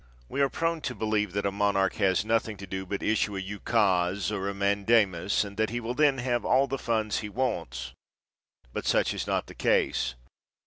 [0.27, 3.39] We are prone to believe that a monarch has nothing to do but issue a
[3.39, 7.93] ukase or a mandamus and that he will then have all the funds he wants;
[8.73, 10.15] but such is not the case.